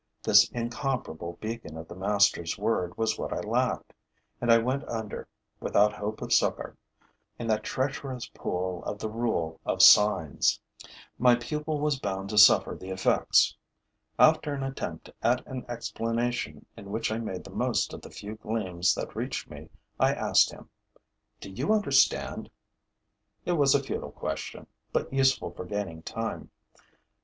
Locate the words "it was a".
23.45-23.83